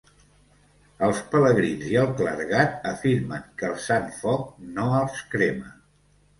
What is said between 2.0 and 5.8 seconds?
el clergat afirmen que el Sant Foc no els crema.